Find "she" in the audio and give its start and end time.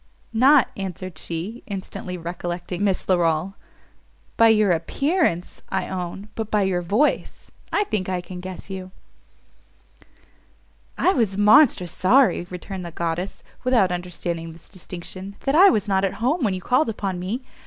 1.19-1.61